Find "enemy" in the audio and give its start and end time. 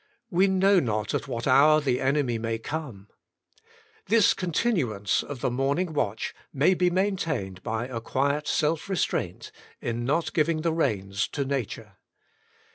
2.01-2.39